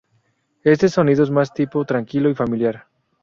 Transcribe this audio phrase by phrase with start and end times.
[0.63, 2.87] Este sonido es más de tipo tranquilo y familiar.